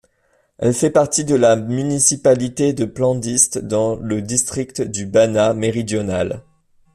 Elle 0.57 0.73
fait 0.73 0.89
partie 0.89 1.25
de 1.25 1.35
la 1.35 1.55
municipalité 1.55 2.73
de 2.73 2.85
Plandište 2.85 3.59
dans 3.59 3.97
le 3.97 4.23
district 4.23 4.81
du 4.81 5.05
Banat 5.05 5.53
méridional. 5.53 6.41